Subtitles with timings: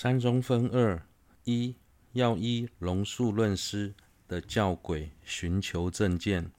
[0.00, 1.02] 三中分二：
[1.42, 1.74] 一
[2.12, 3.94] 要依龙树论师
[4.28, 6.52] 的教诲寻求正见。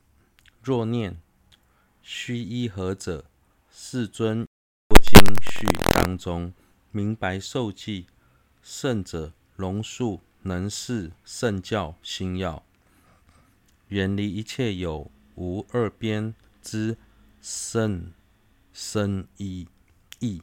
[0.61, 1.21] 若念
[2.01, 3.23] 须依何者？
[3.71, 4.45] 世尊
[5.01, 6.53] 经序当中
[6.91, 8.07] 明白受记，
[8.61, 12.65] 圣者龙树能示圣教心要，
[13.87, 16.97] 远离一切有无二边之
[17.41, 18.11] 甚
[18.73, 19.69] 深义
[20.19, 20.41] 义。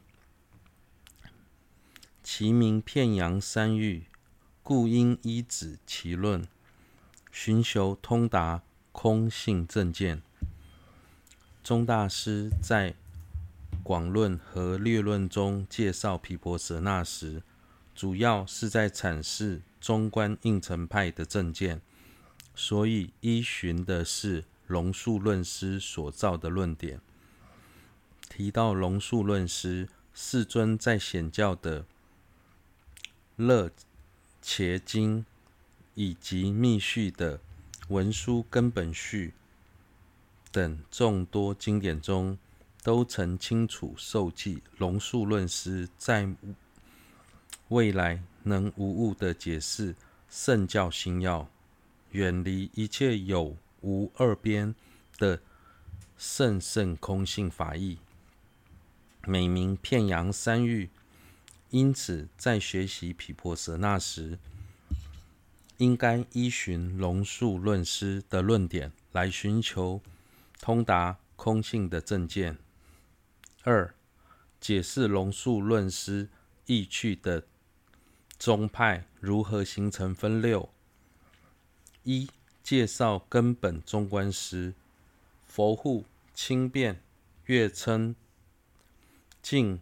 [2.28, 4.06] 其名遍扬三域，
[4.64, 6.44] 故应依止其论，
[7.30, 10.20] 寻求通达空性正见。
[11.62, 12.96] 宗大师在
[13.84, 17.44] 广论和略论中介绍毗婆舍那时，
[17.94, 21.80] 主要是在阐释中观应成派的正见，
[22.56, 27.00] 所以依循的是龙树论师所造的论点。
[28.28, 31.86] 提到龙树论师，世尊在显教的
[33.36, 33.70] 勒
[34.40, 35.26] 伽经
[35.94, 37.38] 以及密续的
[37.88, 39.34] 文殊根本序
[40.50, 42.38] 等众多经典中，
[42.82, 46.28] 都曾清楚授记龙树论师在
[47.68, 49.94] 未来能无误地解释
[50.30, 51.48] 圣教心要，
[52.12, 54.74] 远离一切有无二边
[55.18, 55.40] 的
[56.16, 57.98] 甚深空性法义，
[59.26, 60.88] 美名片阳三域。
[61.70, 64.38] 因此，在学习毗婆舍那时，
[65.78, 70.00] 应该依循龙树论师的论点来寻求
[70.60, 72.56] 通达空性的正见。
[73.62, 73.94] 二、
[74.60, 76.28] 解释龙树论师
[76.66, 77.44] 意趣的
[78.38, 80.68] 宗派如何形成分六。
[82.04, 82.30] 一、
[82.62, 84.72] 介绍根本中观师，
[85.46, 87.02] 佛护、清辩、
[87.46, 88.14] 月称、
[89.42, 89.80] 净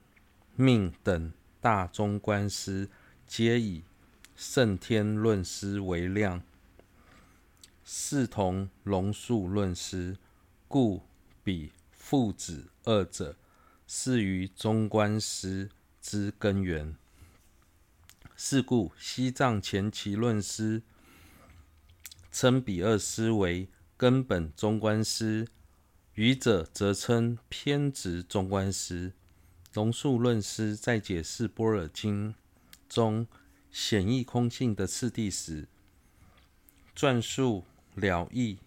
[0.57, 1.33] 命等。
[1.65, 2.91] 大中观师
[3.27, 3.85] 皆以
[4.37, 6.43] 胜天论师为量，
[7.83, 10.19] 视同龙树论师，
[10.69, 11.01] 故
[11.43, 13.35] 彼父子二者
[13.87, 15.71] 是于中观师
[16.03, 16.95] 之根源。
[18.37, 20.83] 是故西藏前期论师
[22.31, 25.49] 称彼二师为根本中观师，
[26.13, 29.15] 余者则称偏执中观师。
[29.75, 32.33] 龙树论师在解释《波尔经》
[32.89, 33.27] 中
[33.73, 35.67] 显义空性的次第时，
[36.95, 37.65] 转述
[37.97, 38.61] 了义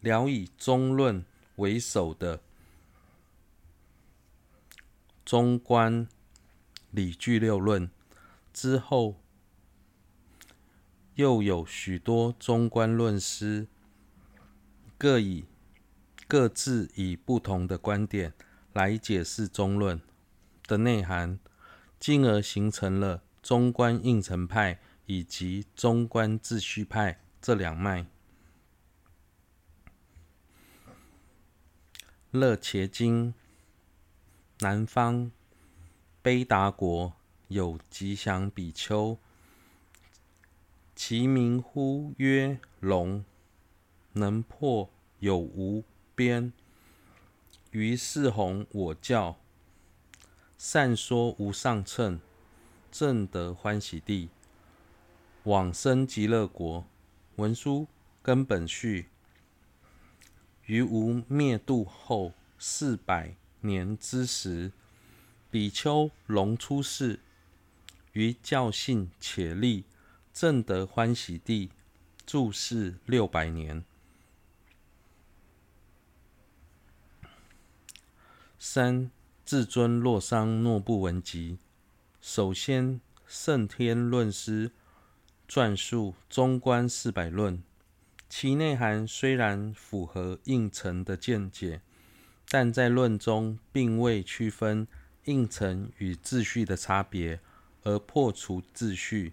[0.00, 1.24] 了以中论
[1.56, 2.42] 为首的
[5.24, 6.06] 中观
[6.90, 7.90] 理据六论
[8.52, 9.16] 之后，
[11.14, 13.66] 又有许多中观论师
[14.98, 15.46] 各以
[16.28, 18.34] 各自以不同的观点
[18.74, 19.98] 来解释中论。
[20.70, 21.40] 的内涵，
[21.98, 28.06] 进而形成了中观应成派以及中观自续派这两脉。
[32.30, 33.34] 乐伽经，
[34.60, 35.32] 南方
[36.22, 37.14] 卑达国
[37.48, 39.18] 有吉祥比丘，
[40.94, 43.24] 其名呼曰龙，
[44.12, 44.88] 能破
[45.18, 45.82] 有无
[46.14, 46.52] 边，
[47.72, 49.39] 于是弘我教。
[50.62, 52.20] 善说无上乘，
[52.92, 54.28] 正得欢喜地，
[55.44, 56.84] 往生极乐国。
[57.36, 57.88] 文殊
[58.20, 59.08] 根本序，
[60.66, 64.70] 于无灭度后四百年之时，
[65.50, 67.20] 比丘龙出世，
[68.12, 69.86] 于教信且立，
[70.34, 71.70] 正得欢喜地，
[72.26, 73.82] 住世六百年。
[78.58, 79.10] 三。
[79.50, 81.58] 至尊洛桑诺布文集，
[82.20, 84.70] 首先胜天论师
[85.48, 87.60] 撰述中观四百论，
[88.28, 91.80] 其内涵虽然符合应成的见解，
[92.48, 94.86] 但在论中并未区分
[95.24, 97.40] 应成与自续的差别，
[97.82, 99.32] 而破除自续。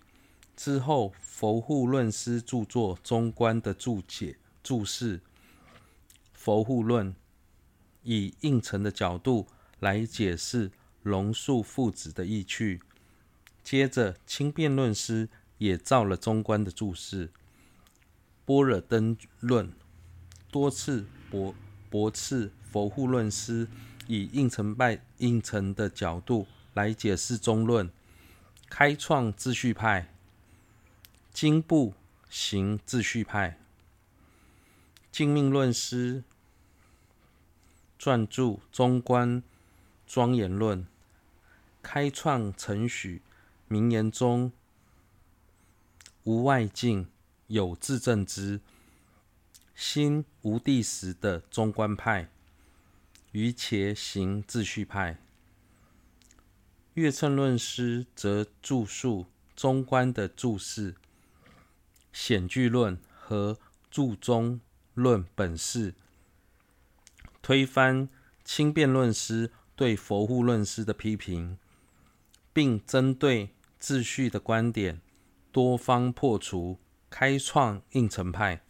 [0.56, 5.20] 之后，佛护论师著作中观的注解注释
[6.34, 7.14] 《佛护论》，
[8.02, 9.46] 以应成的角度。
[9.80, 10.72] 来解释
[11.04, 12.82] 龙树父子的意趣。
[13.64, 17.28] 接着，清辩论师也造了中观的注释，
[18.46, 19.68] 《般若灯论》，
[20.50, 21.54] 多次驳
[21.90, 23.68] 驳斥佛护论师
[24.08, 27.90] 以应成派应成的角度来解释中论，
[28.70, 30.14] 开创秩序派，
[31.34, 31.94] 经部
[32.30, 33.60] 行秩序派。
[35.12, 36.24] 净命论师
[38.00, 39.44] 撰著中观
[40.08, 40.88] 庄严论，
[41.84, 43.22] 开创承许
[43.68, 44.54] 名言中
[46.24, 47.08] 无外境，
[47.48, 48.62] 有自证之
[49.76, 52.30] 心无地时的中观派，
[53.34, 55.20] 瑜伽行自序派。
[56.94, 60.96] 月称论师则著述中观的注释、
[62.12, 63.60] 显句论和
[63.92, 64.60] 注中
[64.96, 65.94] 论本事，
[67.42, 68.10] 推翻
[68.44, 71.58] 轻辩论师对佛护论师的批评，
[72.52, 75.00] 并针对自序的观点
[75.52, 76.80] 多方破除，
[77.12, 78.64] 开创应成派。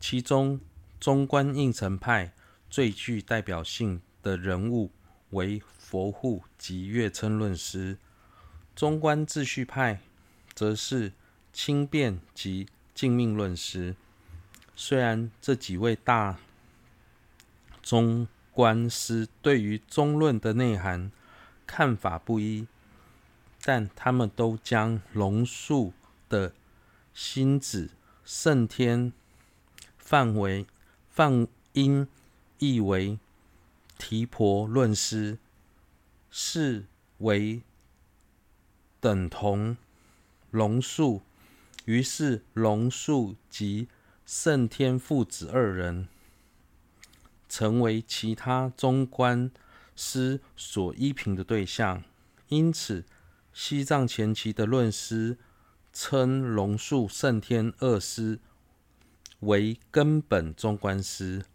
[0.00, 0.60] 其中，
[0.98, 2.32] 中观应成派
[2.70, 4.90] 最具代表性的人物
[5.30, 7.98] 为佛护及月称论师，
[8.74, 10.00] 中观自序派
[10.54, 11.12] 则是
[11.52, 13.94] 轻便及静命论师。
[14.74, 16.38] 虽然这几位大
[17.86, 21.12] 中观师对于中论的内涵
[21.68, 22.66] 看法不一，
[23.62, 25.92] 但他们都将龙树
[26.28, 26.52] 的
[27.14, 27.90] 心子
[28.24, 29.12] 胜天
[29.96, 30.66] 范围
[31.08, 32.08] 范音
[32.58, 33.20] 译为
[33.96, 35.38] 提婆论师，
[36.28, 36.86] 视
[37.18, 37.62] 为
[38.98, 39.76] 等同
[40.50, 41.22] 龙树，
[41.84, 43.86] 于是龙树及
[44.24, 46.08] 胜天父子二人
[47.56, 49.50] 成为其他中观
[49.94, 52.04] 师所依凭的对象。
[52.48, 53.06] 因此，
[53.54, 55.38] 西藏前期的论师
[55.90, 58.40] 称龙树、胜天二师
[59.40, 61.46] 为根本中观师。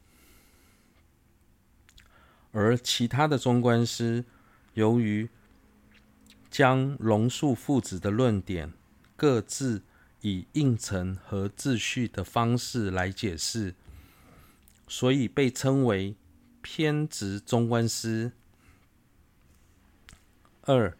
[2.51, 4.25] 而其他的中观师，
[4.74, 5.30] 由于
[6.50, 8.74] 将龙树父子的论点
[9.15, 9.83] 各自
[10.21, 13.75] 以应承和自续的方式来解释，
[14.91, 16.17] 所以被称为
[16.61, 18.33] 偏执中观师。
[20.63, 20.97] 二、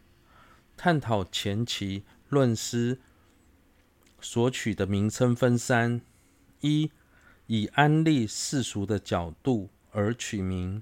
[0.78, 3.02] 探讨前期论师
[4.22, 6.00] 所取的名称分三：
[6.62, 6.90] 一、
[7.48, 10.82] 以安立世俗的角度而取名。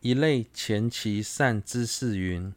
[0.00, 2.52] 一类前期善知识云：“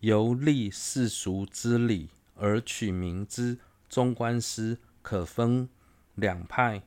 [0.00, 3.56] 由立世俗之理而取名之
[3.88, 5.68] 中观师，可分
[6.16, 6.82] 两派。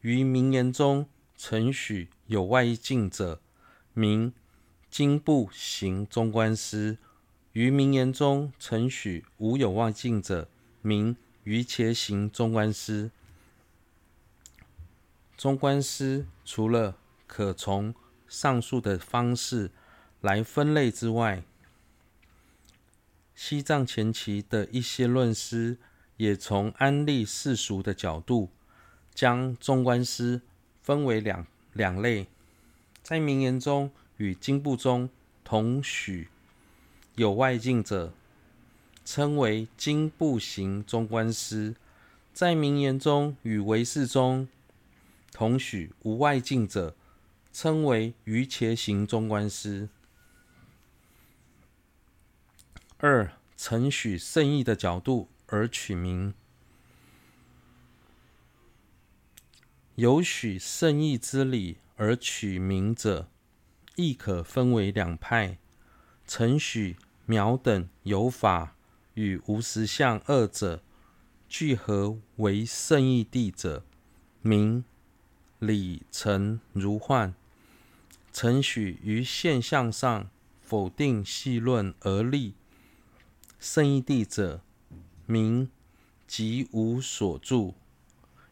[0.00, 1.06] 于名言中
[1.36, 3.40] 承许有外境者，
[3.92, 4.32] 名
[4.90, 6.96] 经部行中观师；
[7.52, 10.48] 于名言中承许无有外境者，
[10.80, 13.10] 名瑜伽行中观师。
[15.36, 17.94] 中观师除了可从
[18.28, 19.70] 上述的方式
[20.20, 21.42] 来分类之外，
[23.34, 25.78] 西藏前期的一些论师
[26.18, 28.50] 也从安立世俗的角度，
[29.14, 30.40] 将中观师
[30.82, 32.26] 分为两两类，
[33.02, 35.10] 在名言中与经部中
[35.44, 36.28] 同许
[37.16, 38.12] 有外境者，
[39.04, 41.74] 称为经部行中观师；
[42.32, 44.48] 在名言中与唯识中
[45.32, 46.94] 同许无外境者，
[47.52, 49.88] 称为瑜伽行中观师。
[52.98, 56.34] 二、承许圣义的角度而取名，
[60.00, 63.28] 有许圣义之理而取名者，
[63.96, 65.58] 亦可分为两派：
[66.26, 68.74] 承许苗等有法
[69.12, 70.82] 与无实相二者
[71.50, 73.84] 聚合为圣义地者，
[74.40, 74.82] 名
[75.58, 77.34] 理成如幻。
[78.32, 80.30] 承许于现象上
[80.62, 82.54] 否定戏论而立
[83.58, 84.62] 圣义地者，
[85.26, 85.70] 名
[86.26, 87.74] 即无所住。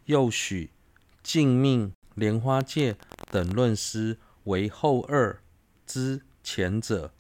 [0.05, 0.69] 又许
[1.29, 2.97] 净命、莲花戒
[3.31, 5.43] 等论师为后二
[5.85, 7.13] 之前者。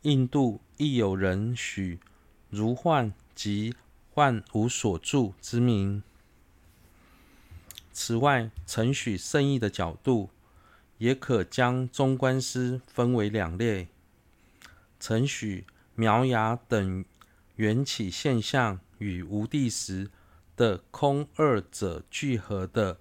[0.00, 2.00] 印度亦有人许
[2.48, 3.74] 如幻及
[4.08, 6.02] 幻无所住之名。
[7.92, 10.30] 此外，承许圣义的角度。
[10.96, 13.88] 也可将中观师分为两类：
[14.98, 17.04] 承许苗芽等
[17.56, 20.10] 缘起现象与无地时
[20.56, 22.98] 的空二者聚合的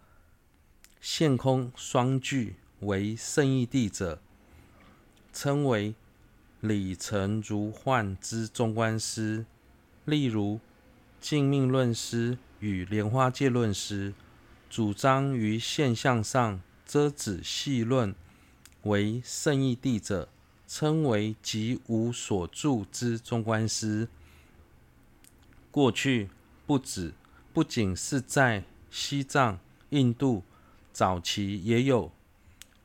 [1.08, 4.20] 现空双聚为圣义地者，
[5.32, 5.94] 称为
[6.62, 9.46] 理成如幻之中观师。
[10.06, 10.60] 例如，
[11.22, 14.16] 净命论师与莲花戒论师
[14.68, 16.60] 主张于现象上。
[16.88, 18.16] 遮止细论
[18.82, 20.28] 为圣义地者，
[20.68, 24.08] 称为即无所住之中观师。
[25.70, 26.30] 过去
[26.66, 27.14] 不止，
[27.54, 29.60] 不仅是在西藏、
[29.92, 30.44] 印度
[30.96, 32.10] 早期，也有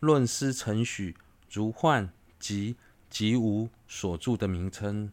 [0.01, 1.17] 论师成许
[1.49, 2.75] 如幻、即、
[3.09, 5.13] 即无所著的名称。